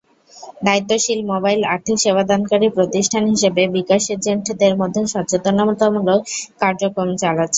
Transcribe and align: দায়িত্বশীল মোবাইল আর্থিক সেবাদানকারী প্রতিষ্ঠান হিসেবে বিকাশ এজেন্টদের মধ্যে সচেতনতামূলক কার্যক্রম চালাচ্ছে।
দায়িত্বশীল 0.65 1.19
মোবাইল 1.31 1.61
আর্থিক 1.73 1.97
সেবাদানকারী 1.99 2.67
প্রতিষ্ঠান 2.77 3.23
হিসেবে 3.33 3.61
বিকাশ 3.77 4.03
এজেন্টদের 4.15 4.73
মধ্যে 4.81 5.01
সচেতনতামূলক 5.13 6.19
কার্যক্রম 6.61 7.09
চালাচ্ছে। 7.21 7.49